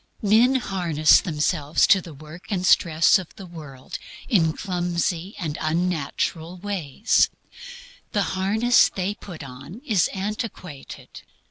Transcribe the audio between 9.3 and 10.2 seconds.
on is